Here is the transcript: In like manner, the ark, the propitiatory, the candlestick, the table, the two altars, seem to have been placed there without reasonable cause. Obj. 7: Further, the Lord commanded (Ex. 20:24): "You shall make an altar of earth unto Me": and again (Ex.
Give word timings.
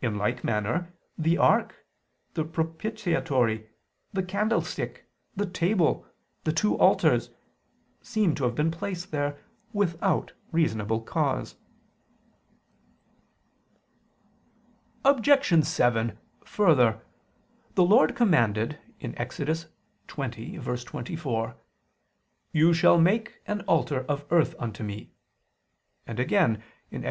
In 0.00 0.16
like 0.16 0.42
manner, 0.42 0.90
the 1.18 1.36
ark, 1.36 1.84
the 2.32 2.46
propitiatory, 2.46 3.68
the 4.10 4.22
candlestick, 4.22 5.10
the 5.36 5.44
table, 5.44 6.06
the 6.44 6.52
two 6.54 6.78
altars, 6.78 7.28
seem 8.00 8.34
to 8.36 8.44
have 8.44 8.54
been 8.54 8.70
placed 8.70 9.10
there 9.10 9.38
without 9.74 10.32
reasonable 10.50 11.02
cause. 11.02 11.56
Obj. 15.04 15.62
7: 15.66 16.18
Further, 16.46 17.04
the 17.74 17.84
Lord 17.84 18.16
commanded 18.16 18.78
(Ex. 19.02 19.38
20:24): 19.40 21.54
"You 22.52 22.72
shall 22.72 22.98
make 22.98 23.42
an 23.46 23.60
altar 23.68 24.06
of 24.06 24.24
earth 24.30 24.54
unto 24.58 24.82
Me": 24.82 25.12
and 26.06 26.18
again 26.18 26.62
(Ex. 26.90 26.98